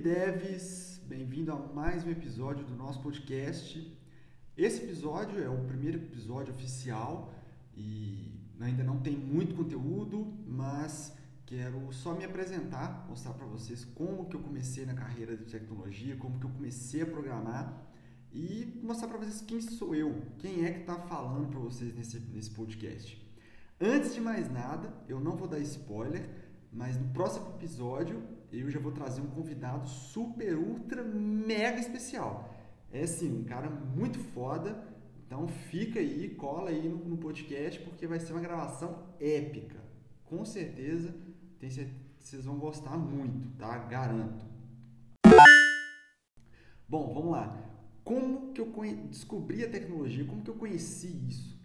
[0.00, 3.86] Devs, bem-vindo a mais um episódio do nosso podcast.
[4.56, 7.34] Esse episódio é o primeiro episódio oficial
[7.76, 14.24] e ainda não tem muito conteúdo, mas quero só me apresentar, mostrar para vocês como
[14.24, 17.86] que eu comecei na carreira de tecnologia, como que eu comecei a programar
[18.32, 22.18] e mostrar para vocês quem sou eu, quem é que está falando para vocês nesse,
[22.20, 23.22] nesse podcast.
[23.78, 26.26] Antes de mais nada, eu não vou dar spoiler,
[26.72, 32.52] mas no próximo episódio eu já vou trazer um convidado super, ultra, mega especial.
[32.92, 34.88] É assim, um cara muito foda.
[35.26, 39.78] Então fica aí, cola aí no, no podcast, porque vai ser uma gravação épica.
[40.24, 41.14] Com certeza,
[41.58, 43.78] tem certeza, vocês vão gostar muito, tá?
[43.78, 44.44] Garanto.
[46.88, 47.70] Bom, vamos lá.
[48.02, 48.72] Como que eu
[49.08, 50.24] descobri a tecnologia?
[50.24, 51.60] Como que eu conheci isso?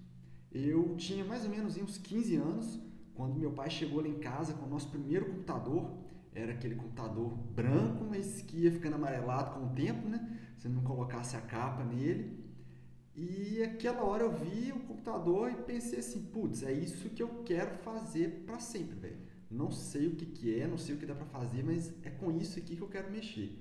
[0.52, 2.80] Eu tinha mais ou menos uns 15 anos,
[3.16, 6.05] quando meu pai chegou lá em casa com o nosso primeiro computador.
[6.36, 10.38] Era aquele computador branco, mas que ia ficando amarelado com o tempo, né?
[10.58, 12.44] Se não colocasse a capa nele.
[13.16, 17.30] E aquela hora eu vi o computador e pensei assim, putz, é isso que eu
[17.45, 19.17] quero fazer para sempre, velho.
[19.50, 22.09] Não sei o que, que é, não sei o que dá para fazer, mas é
[22.09, 23.58] com isso aqui que eu quero mexer.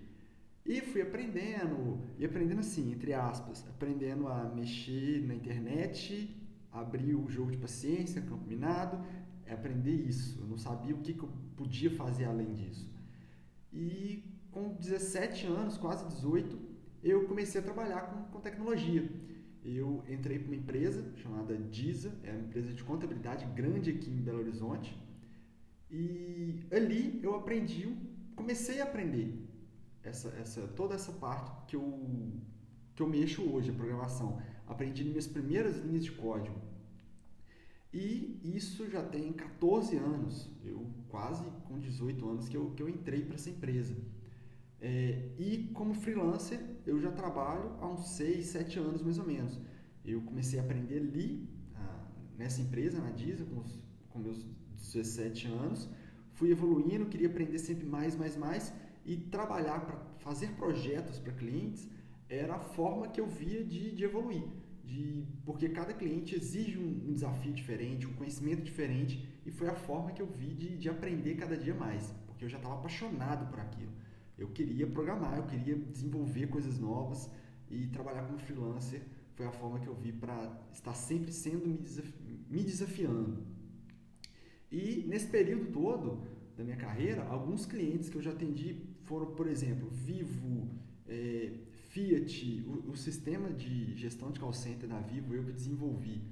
[0.66, 6.34] E fui aprendendo, e aprendendo assim, entre aspas, aprendendo a mexer na internet,
[6.72, 8.98] abrir o jogo de paciência, campo minado,
[9.54, 10.38] aprender isso.
[10.40, 12.92] Eu não sabia o que, que eu podia fazer além disso.
[13.72, 16.58] E com 17 anos, quase 18,
[17.02, 19.08] eu comecei a trabalhar com, com tecnologia.
[19.64, 24.22] Eu entrei para uma empresa chamada Diza, é uma empresa de contabilidade grande aqui em
[24.22, 24.96] Belo Horizonte.
[25.90, 27.96] E ali eu aprendi,
[28.36, 29.44] comecei a aprender
[30.02, 31.98] essa, essa, toda essa parte que eu,
[32.94, 34.40] que eu mexo hoje, a programação.
[34.66, 36.56] Aprendi minhas primeiras linhas de código.
[37.94, 42.88] E isso já tem 14 anos, eu quase com 18 anos que eu, que eu
[42.88, 43.96] entrei para essa empresa.
[44.80, 49.60] É, e como freelancer, eu já trabalho há uns 6, 7 anos mais ou menos.
[50.04, 52.04] Eu comecei a aprender ali, ah,
[52.36, 53.80] nessa empresa, na Disa, com, os,
[54.10, 55.88] com meus 17 anos.
[56.32, 58.74] Fui evoluindo, queria aprender sempre mais, mais, mais
[59.06, 61.88] e trabalhar para fazer projetos para clientes
[62.28, 64.42] era a forma que eu via de, de evoluir.
[64.84, 69.74] De, porque cada cliente exige um, um, desafio diferente, um conhecimento diferente, e foi a
[69.74, 73.50] forma que eu vi de, de aprender cada dia mais, porque eu já estava apaixonado
[73.50, 73.92] por aquilo.
[74.36, 77.30] Eu queria programar, eu queria desenvolver coisas novas
[77.70, 79.02] e trabalhar como freelancer
[79.34, 82.12] foi a forma que eu vi para estar sempre sendo me, desafi
[82.48, 83.44] me desafiando.
[84.70, 86.22] E nesse período todo
[86.56, 90.70] da minha carreira, alguns clientes que eu já atendi foram, por exemplo, Vivo,
[91.08, 91.52] é,
[91.94, 96.22] Fiat, o, o, sistema de gestão de call center da Vivo eu que desenvolvi.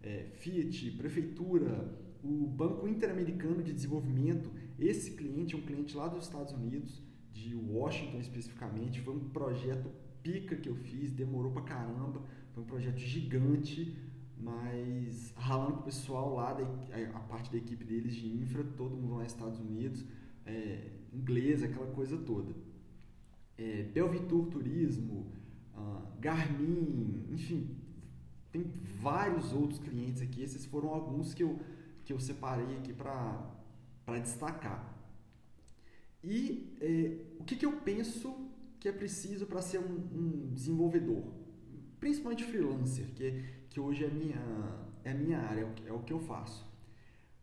[0.00, 1.92] É, Fiat, Prefeitura,
[2.22, 4.48] o Banco Interamericano de Desenvolvimento,
[4.78, 7.02] esse cliente é um cliente lá dos Estados Unidos,
[7.32, 9.90] de Washington especificamente, foi um projeto
[10.22, 13.98] pica que eu fiz, demorou pra caramba, foi um projeto gigante,
[14.36, 16.56] mas ralando com o pessoal lá,
[17.12, 20.04] a, parte da equipe deles de infra, todo mundo lá nos Estados Unidos,
[20.46, 22.67] é, inglês, aquela coisa toda.
[23.58, 25.32] É, Belvitur Turismo,
[25.76, 27.76] uh, Garmin, enfim,
[28.52, 28.62] tem
[29.00, 30.42] vários outros clientes aqui.
[30.42, 31.58] Esses foram alguns que eu,
[32.04, 34.96] que eu separei aqui para destacar.
[36.22, 38.34] E é, o que, que eu penso
[38.80, 41.24] que é preciso para ser um, um, desenvolvedor?
[42.00, 45.92] Principalmente freelancer, que, que hoje é a minha, é minha área, é o, que, é
[45.92, 46.66] o que eu faço.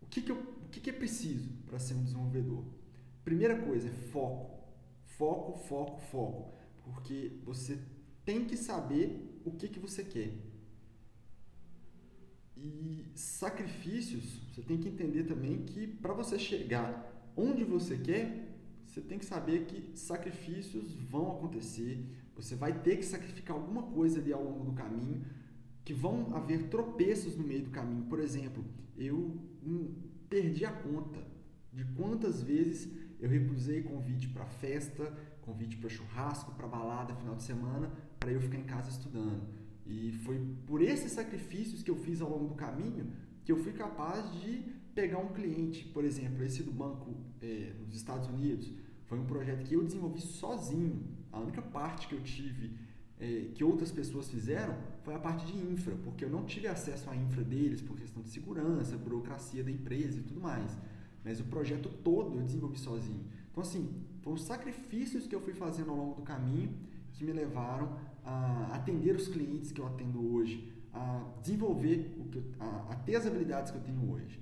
[0.01, 2.63] O que, que, eu, o que, que é preciso para ser um desenvolvedor?
[3.23, 4.54] Primeira coisa é foco.
[5.17, 6.53] Foco, foco, foco.
[6.83, 7.79] Porque você
[8.23, 10.33] tem que saber o que, que você quer.
[12.57, 18.55] E sacrifícios, você tem que entender também que para você chegar onde você quer,
[18.85, 22.03] você tem que saber que sacrifícios vão acontecer.
[22.35, 25.25] Você vai ter que sacrificar alguma coisa ali ao longo do caminho,
[25.83, 28.05] que vão haver tropeços no meio do caminho.
[28.05, 28.65] Por exemplo,
[28.97, 29.93] eu hum,
[30.29, 31.19] perdi a conta
[31.71, 32.89] de quantas vezes
[33.19, 38.41] eu recusei convite para festa, convite para churrasco, para balada final de semana, para eu
[38.41, 39.43] ficar em casa estudando.
[39.85, 43.11] E foi por esses sacrifícios que eu fiz ao longo do caminho
[43.43, 44.63] que eu fui capaz de
[44.95, 48.71] pegar um cliente, por exemplo, esse do banco é, nos Estados Unidos,
[49.05, 51.03] foi um projeto que eu desenvolvi sozinho.
[51.31, 52.71] A única parte que eu tive
[53.19, 57.09] é, que outras pessoas fizeram foi a parte de infra, porque eu não tive acesso
[57.09, 60.75] à infra deles por questão de segurança, burocracia da empresa e tudo mais.
[61.25, 63.25] Mas o projeto todo eu desenvolvi sozinho.
[63.51, 63.89] Então, assim,
[64.21, 66.71] foram sacrifícios que eu fui fazendo ao longo do caminho
[67.13, 72.37] que me levaram a atender os clientes que eu atendo hoje, a desenvolver, o que
[72.37, 74.39] eu, a, a ter as habilidades que eu tenho hoje.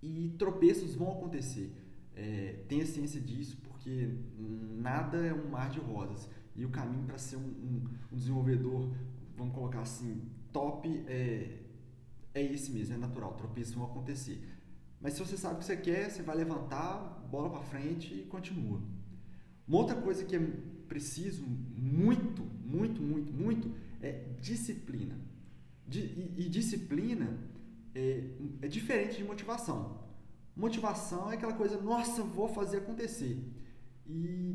[0.00, 1.72] E tropeços vão acontecer.
[2.14, 6.28] É, tenha ciência disso, porque nada é um mar de rosas.
[6.54, 8.90] E o caminho para ser um, um, um, desenvolvedor,
[9.36, 10.22] vamos colocar assim,
[10.52, 11.58] top, é,
[12.34, 14.40] é esse mesmo, é natural, tropeços vão acontecer.
[15.02, 18.22] Mas se você sabe o que você quer, você vai levantar, bola para frente e
[18.24, 18.80] continua.
[19.66, 20.40] Uma outra coisa que é
[20.88, 25.18] preciso muito, muito, muito, muito é disciplina.
[25.90, 27.38] e, disciplina
[27.94, 28.24] é,
[28.62, 30.00] é diferente de motivação.
[30.54, 33.38] Motivação é aquela coisa, nossa, vou fazer acontecer.
[34.06, 34.54] E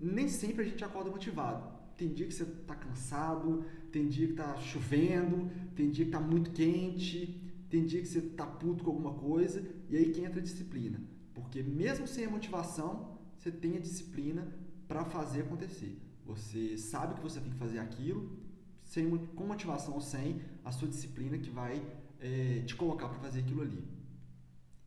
[0.00, 1.80] nem sempre a gente acorda motivado.
[1.96, 6.20] Tem dia que você está cansado, tem dia que está chovendo, tem dia que está
[6.20, 10.40] muito quente, tem dia que você está puto com alguma coisa, e aí que entra
[10.40, 11.00] a disciplina.
[11.32, 14.46] Porque mesmo sem a motivação, você tem a disciplina
[14.88, 15.96] para fazer acontecer.
[16.26, 18.38] Você sabe que você tem que fazer aquilo,
[18.82, 21.80] sem, com motivação ou sem, a sua disciplina que vai
[22.18, 23.82] é, te colocar para fazer aquilo ali.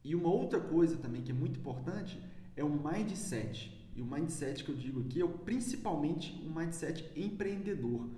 [0.03, 2.21] E uma outra coisa também que é muito importante
[2.55, 3.81] é o mindset.
[3.95, 8.09] E o mindset que eu digo aqui é o, principalmente um mindset empreendedor.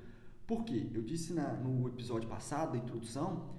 [0.47, 0.87] Por quê?
[0.93, 3.49] Eu disse na, no episódio passado, da introdução,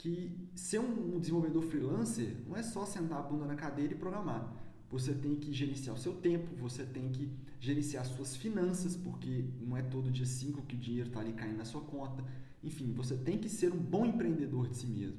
[0.00, 4.50] que ser um, desenvolvedor freelancer não é só sentar a bunda na cadeira e programar.
[4.90, 7.30] Você tem que gerenciar o seu tempo, você tem que
[7.60, 11.34] gerenciar as suas finanças, porque não é todo dia 5 que o dinheiro está ali
[11.34, 12.24] caindo na sua conta.
[12.64, 15.18] Enfim, você tem que ser um bom empreendedor de si mesmo.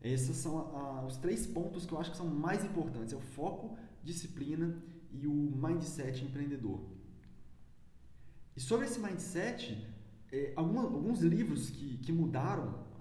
[0.00, 3.16] Esses são a, a, os três pontos que eu acho que são mais importantes: é
[3.16, 4.80] o foco, disciplina
[5.10, 6.80] e o mindset empreendedor.
[8.56, 9.84] E sobre esse mindset,
[10.30, 12.91] é, alguns livros que, que mudaram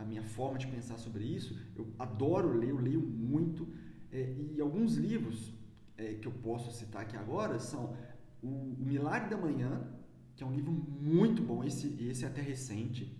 [0.00, 3.68] a, minha forma de pensar sobre isso, eu adoro ler, eu leio muito,
[4.12, 5.52] é, e alguns livros
[5.96, 7.96] é, que eu posso citar aqui agora são
[8.42, 9.86] o, o Milagre da Manhã,
[10.34, 13.16] que é um livro muito bom, esse, esse é até recente,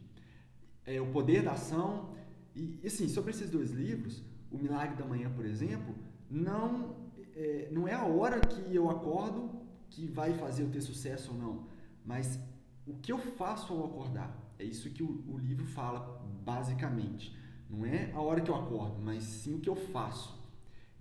[0.87, 2.15] é, O Poder da Ação,
[2.55, 5.95] e assim, sobre esses dois livros, O Milagre da Manhã, por exemplo,
[6.31, 6.97] não
[7.35, 9.51] é, não é a hora que eu acordo
[9.91, 11.67] que vai fazer eu ter sucesso ou não,
[12.05, 12.39] mas
[12.87, 14.48] o que eu faço ao acordar.
[14.59, 17.37] É isso que o, o livro fala, basicamente.
[17.71, 20.39] Não é a hora que eu acordo, mas sim o que eu faço.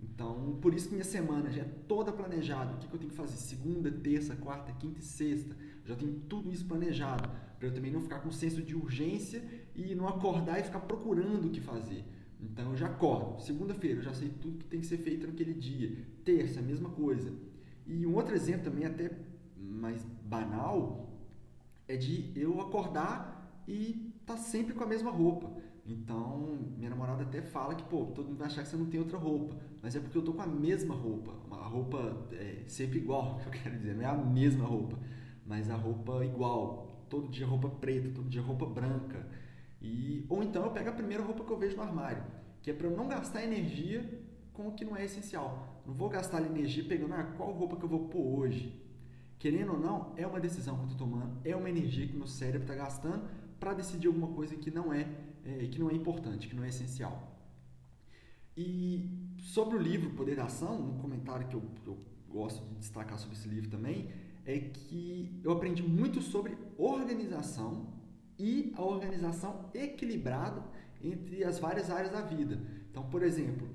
[0.00, 2.74] Então, por isso que minha semana já é toda planejada.
[2.74, 3.36] O que, que eu tenho que fazer?
[3.36, 5.56] Segunda, terça, quarta, quinta e sexta.
[5.84, 7.28] Já tenho tudo isso planejado.
[7.58, 9.42] Para eu também não ficar com senso de urgência
[9.74, 12.04] e não acordar e ficar procurando o que fazer.
[12.40, 13.40] Então eu já acordo.
[13.42, 15.96] Segunda-feira eu já sei tudo que tem que ser feito naquele dia.
[16.24, 17.32] Terça, mesma coisa.
[17.84, 19.10] E um outro exemplo também, até
[19.56, 21.18] mais banal,
[21.88, 23.37] é de eu acordar
[23.68, 25.52] e tá sempre com a mesma roupa.
[25.84, 28.98] Então, minha namorada até fala que, pô, todo mundo vai achar que você não tem
[28.98, 29.54] outra roupa.
[29.82, 31.32] Mas é porque eu tô com a mesma roupa.
[31.46, 33.94] Uma roupa é, sempre igual, que eu quero dizer.
[33.94, 34.98] Não é a mesma roupa,
[35.46, 36.88] mas a roupa igual.
[37.10, 39.26] Todo dia roupa preta, todo dia roupa branca.
[39.82, 42.22] E, ou então eu pego a primeira roupa que eu vejo no armário,
[42.62, 44.02] que é para eu não gastar energia
[44.52, 45.82] com o que não é essencial.
[45.86, 48.82] Não vou gastar energia pegando ah, qual roupa que eu vou pôr hoje.
[49.38, 52.26] Querendo ou não, é uma decisão que eu estou tomando, é uma energia que meu
[52.26, 53.28] cérebro está gastando
[53.58, 55.08] para decidir alguma coisa que não é,
[55.44, 57.36] é, que não é importante, que não é essencial.
[58.56, 59.08] E
[59.38, 63.36] sobre o livro Poder da Ação, um comentário que eu, eu gosto de destacar sobre
[63.36, 64.10] esse livro também
[64.44, 67.92] é que eu aprendi muito sobre organização
[68.38, 70.64] e a organização equilibrada
[71.02, 72.60] entre as várias áreas da vida.
[72.90, 73.68] Então, por exemplo,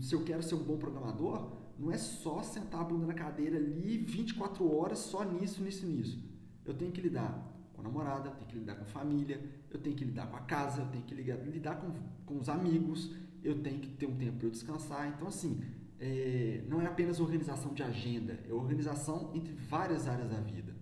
[0.00, 3.56] se eu quero ser um bom programador, não é só sentar a bunda na cadeira
[3.56, 6.24] ali 24 horas só nisso, nisso, nisso.
[6.64, 9.40] Eu tenho que lidar com a namorada, eu tenho que lidar com a família,
[9.70, 11.92] eu tenho que lidar com a casa, eu tenho que lidar, lidar com,
[12.24, 13.14] com os amigos,
[13.44, 15.08] eu tenho que ter um tempo para eu descansar.
[15.08, 15.60] Então, assim,
[16.00, 20.74] é, não é apenas organização de agenda, é organização entre várias áreas da vida.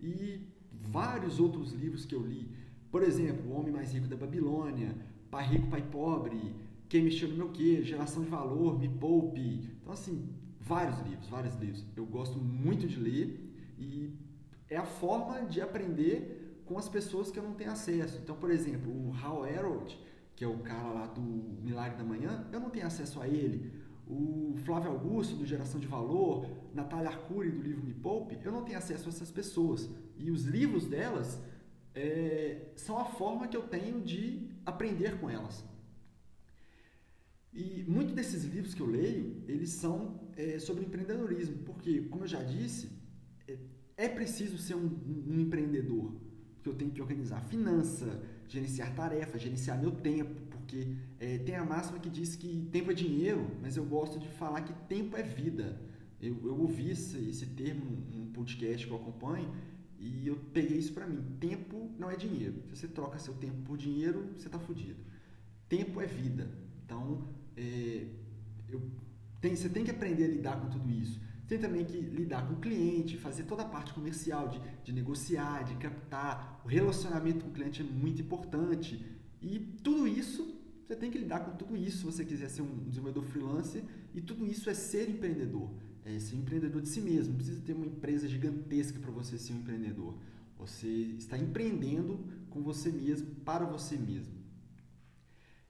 [0.00, 2.50] E vários outros livros que eu li.
[2.90, 4.94] Por exemplo, O Homem Mais Rico da Babilônia,
[5.30, 6.54] Pai Rico, Pai Pobre,
[6.88, 9.70] Quem Mexeu no Meu Quê, Geração de Valor, Me Poupe.
[9.80, 10.28] Então, assim,
[10.60, 11.84] vários livros, vários livros.
[11.96, 14.12] Eu gosto muito de ler e
[14.68, 18.18] é a forma de aprender com as pessoas que eu não tenho acesso.
[18.22, 19.98] Então, por exemplo, o Hal Herold,
[20.34, 23.72] que é o cara lá do Milagre da Manhã, eu não tenho acesso a ele.
[24.06, 28.62] O Flávio Augusto, do Geração de Valor, Natália Arcuri, do livro Me Poupe, eu não
[28.62, 29.88] tenho acesso a essas pessoas.
[30.16, 31.40] E os livros delas
[31.94, 35.64] é, são a forma que eu tenho de aprender com elas.
[37.52, 42.28] E muitos desses livros que eu leio, eles são é, sobre empreendedorismo, porque, como eu
[42.28, 42.90] já disse,
[43.96, 44.90] é, preciso ser um,
[45.28, 46.12] um, empreendedor,
[46.54, 51.64] porque eu tenho que organizar finança, gerenciar tarefas, gerenciar meu tempo, porque é, tem a
[51.64, 55.22] máxima que diz que tempo é dinheiro, mas eu gosto de falar que tempo é
[55.22, 55.80] vida.
[56.20, 59.54] Eu, eu ouvi esse, esse termo num podcast que eu acompanho
[59.98, 61.22] e eu peguei isso para mim.
[61.38, 62.62] Tempo não é dinheiro.
[62.68, 64.98] Se você troca seu tempo por dinheiro, você está fudido.
[65.68, 66.50] Tempo é vida.
[66.84, 68.06] Então, é,
[68.68, 68.82] eu,
[69.40, 71.20] tem, você tem que aprender a lidar com tudo isso.
[71.46, 75.64] Tem também que lidar com o cliente, fazer toda a parte comercial, de, de negociar,
[75.64, 76.60] de captar.
[76.64, 79.04] O relacionamento com o cliente é muito importante.
[79.42, 82.88] E tudo isso, você tem que lidar com tudo isso se você quiser ser um
[82.88, 83.82] desenvolvedor freelancer.
[84.14, 85.70] E tudo isso é ser empreendedor.
[86.04, 87.32] É ser empreendedor de si mesmo.
[87.32, 90.16] Não precisa ter uma empresa gigantesca para você ser um empreendedor.
[90.58, 94.32] Você está empreendendo com você mesmo, para você mesmo.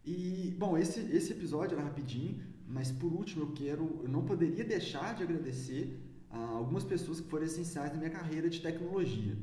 [0.05, 4.65] E, bom, esse, esse episódio era rapidinho, mas por último eu quero, eu não poderia
[4.65, 5.99] deixar de agradecer
[6.31, 9.37] a algumas pessoas que foram essenciais na minha carreira de tecnologia.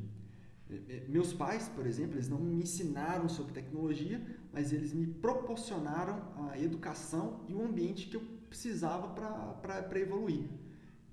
[0.69, 4.21] É, é, meus pais, por exemplo, eles não me ensinaram sobre tecnologia,
[4.53, 10.45] mas eles me proporcionaram a educação e o ambiente que eu precisava para evoluir.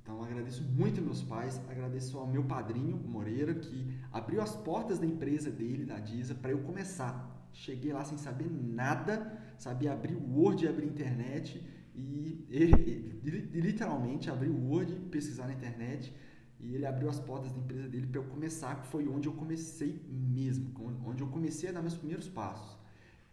[0.02, 5.06] Então agradeço muito meus pais, agradeço ao meu padrinho Moreira que abriu as portas da
[5.06, 7.36] empresa dele, da Disa, para eu começar.
[7.52, 11.62] Cheguei lá sem saber nada, sabia abrir o Word e abrir internet
[11.98, 16.14] e, e, e literalmente abrir o Word pesquisar na internet
[16.60, 19.32] e ele abriu as portas da empresa dele para eu começar, que foi onde eu
[19.32, 20.72] comecei mesmo,
[21.04, 22.76] onde eu comecei a dar meus primeiros passos.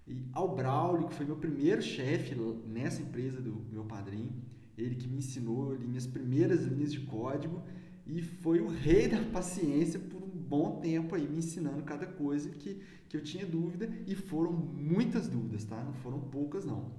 [0.07, 2.35] E ao Braulio, que foi meu primeiro chefe
[2.67, 4.33] nessa empresa do meu padrinho,
[4.77, 7.63] ele que me ensinou ali minhas primeiras linhas de código
[8.05, 12.49] e foi o rei da paciência por um bom tempo aí me ensinando cada coisa
[12.49, 12.79] que,
[13.09, 15.83] que eu tinha dúvida e foram muitas dúvidas, tá?
[15.83, 16.91] Não foram poucas não.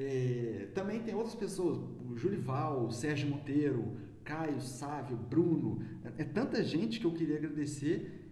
[0.00, 1.76] É, também tem outras pessoas,
[2.08, 7.36] o Julival, o Sérgio Monteiro, Caio, Sávio, Bruno, é, é tanta gente que eu queria
[7.36, 8.30] agradecer,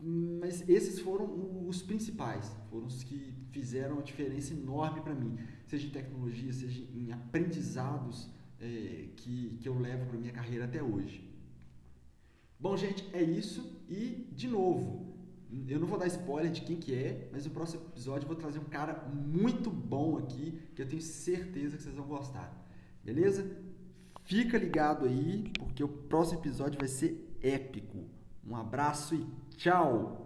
[0.00, 5.86] mas esses foram os principais, foram os que fizeram uma diferença enorme para mim seja
[5.86, 8.30] em tecnologia, seja em aprendizados
[8.60, 11.28] é, que, que eu levo para minha carreira até hoje.
[12.58, 13.82] Bom, gente, é isso.
[13.88, 15.13] E, de novo,
[15.68, 18.36] eu não vou dar spoiler de quem que é, mas no próximo episódio eu vou
[18.36, 22.52] trazer um cara muito bom aqui, que eu tenho certeza que vocês vão gostar.
[23.04, 23.46] Beleza?
[24.24, 28.04] Fica ligado aí, porque o próximo episódio vai ser épico.
[28.46, 30.23] Um abraço e tchau!